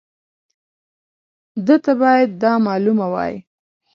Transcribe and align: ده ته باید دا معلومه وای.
ده 1.65 1.75
ته 1.83 1.93
باید 2.01 2.29
دا 2.41 2.53
معلومه 2.67 3.07
وای. 3.13 3.33